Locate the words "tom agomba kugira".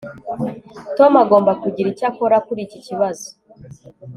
0.97-1.87